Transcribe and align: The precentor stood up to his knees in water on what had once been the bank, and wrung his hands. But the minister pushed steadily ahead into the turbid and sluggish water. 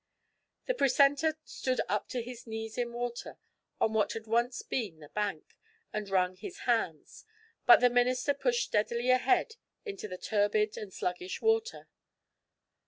The 0.65 0.73
precentor 0.73 1.37
stood 1.45 1.79
up 1.87 2.07
to 2.09 2.23
his 2.23 2.47
knees 2.47 2.75
in 2.75 2.91
water 2.91 3.37
on 3.79 3.93
what 3.93 4.13
had 4.13 4.25
once 4.25 4.63
been 4.63 4.97
the 4.99 5.09
bank, 5.09 5.55
and 5.93 6.09
wrung 6.09 6.35
his 6.37 6.61
hands. 6.61 7.23
But 7.67 7.81
the 7.81 7.89
minister 7.91 8.33
pushed 8.33 8.63
steadily 8.65 9.11
ahead 9.11 9.57
into 9.85 10.07
the 10.07 10.17
turbid 10.17 10.75
and 10.75 10.91
sluggish 10.91 11.39
water. 11.39 11.87